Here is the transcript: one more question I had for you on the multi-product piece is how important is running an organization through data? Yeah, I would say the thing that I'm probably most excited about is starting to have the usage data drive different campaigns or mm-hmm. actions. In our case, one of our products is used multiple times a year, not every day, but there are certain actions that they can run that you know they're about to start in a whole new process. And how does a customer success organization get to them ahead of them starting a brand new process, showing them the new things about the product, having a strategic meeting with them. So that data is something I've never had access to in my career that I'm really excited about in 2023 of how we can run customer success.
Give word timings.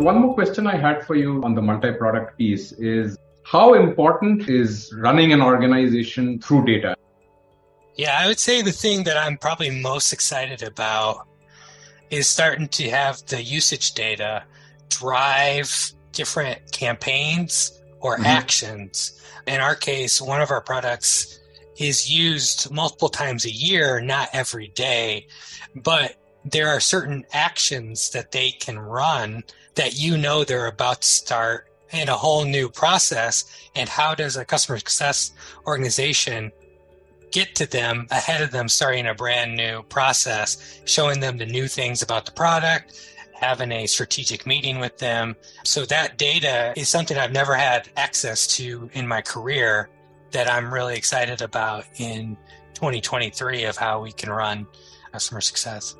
one 0.00 0.20
more 0.20 0.34
question 0.34 0.66
I 0.66 0.76
had 0.76 1.06
for 1.06 1.14
you 1.14 1.42
on 1.44 1.54
the 1.54 1.62
multi-product 1.62 2.38
piece 2.38 2.72
is 2.72 3.16
how 3.44 3.74
important 3.74 4.48
is 4.48 4.92
running 4.96 5.32
an 5.32 5.42
organization 5.42 6.40
through 6.40 6.64
data? 6.64 6.96
Yeah, 7.96 8.18
I 8.18 8.26
would 8.26 8.38
say 8.38 8.62
the 8.62 8.72
thing 8.72 9.04
that 9.04 9.16
I'm 9.16 9.36
probably 9.36 9.70
most 9.70 10.12
excited 10.12 10.62
about 10.62 11.28
is 12.10 12.28
starting 12.28 12.68
to 12.68 12.90
have 12.90 13.24
the 13.26 13.42
usage 13.42 13.92
data 13.94 14.44
drive 14.88 15.92
different 16.12 16.72
campaigns 16.72 17.80
or 18.00 18.14
mm-hmm. 18.16 18.26
actions. 18.26 19.20
In 19.46 19.60
our 19.60 19.74
case, 19.74 20.20
one 20.20 20.40
of 20.40 20.50
our 20.50 20.60
products 20.60 21.40
is 21.76 22.10
used 22.10 22.70
multiple 22.70 23.08
times 23.08 23.44
a 23.44 23.50
year, 23.50 24.00
not 24.00 24.28
every 24.32 24.68
day, 24.68 25.26
but 25.74 26.16
there 26.44 26.68
are 26.68 26.80
certain 26.80 27.24
actions 27.32 28.10
that 28.10 28.32
they 28.32 28.50
can 28.50 28.78
run 28.78 29.44
that 29.74 29.98
you 29.98 30.16
know 30.16 30.44
they're 30.44 30.66
about 30.66 31.02
to 31.02 31.08
start 31.08 31.68
in 31.92 32.08
a 32.08 32.16
whole 32.16 32.44
new 32.44 32.68
process. 32.68 33.44
And 33.74 33.88
how 33.88 34.14
does 34.14 34.36
a 34.36 34.44
customer 34.44 34.78
success 34.78 35.32
organization 35.66 36.52
get 37.30 37.54
to 37.56 37.66
them 37.66 38.06
ahead 38.10 38.42
of 38.42 38.50
them 38.50 38.68
starting 38.68 39.06
a 39.06 39.14
brand 39.14 39.56
new 39.56 39.82
process, 39.84 40.80
showing 40.84 41.20
them 41.20 41.38
the 41.38 41.46
new 41.46 41.68
things 41.68 42.02
about 42.02 42.26
the 42.26 42.32
product, 42.32 43.14
having 43.32 43.72
a 43.72 43.86
strategic 43.86 44.46
meeting 44.46 44.80
with 44.80 44.98
them. 44.98 45.36
So 45.64 45.86
that 45.86 46.18
data 46.18 46.72
is 46.76 46.88
something 46.88 47.16
I've 47.16 47.32
never 47.32 47.54
had 47.54 47.88
access 47.96 48.46
to 48.56 48.90
in 48.92 49.06
my 49.06 49.22
career 49.22 49.88
that 50.32 50.50
I'm 50.50 50.72
really 50.72 50.96
excited 50.96 51.40
about 51.40 51.84
in 51.98 52.36
2023 52.80 53.64
of 53.64 53.76
how 53.76 54.00
we 54.00 54.10
can 54.10 54.30
run 54.30 54.66
customer 55.12 55.42
success. 55.42 55.96